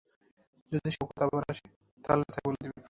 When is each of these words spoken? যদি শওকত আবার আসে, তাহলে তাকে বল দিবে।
যদি 0.71 0.89
শওকত 0.91 1.19
আবার 1.25 1.43
আসে, 1.51 1.65
তাহলে 2.05 2.23
তাকে 2.25 2.39
বল 2.45 2.55
দিবে। 2.55 2.77